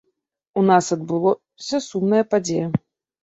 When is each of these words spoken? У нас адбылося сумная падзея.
У 0.59 0.61
нас 0.69 0.85
адбылося 0.95 1.81
сумная 1.89 2.23
падзея. 2.31 2.67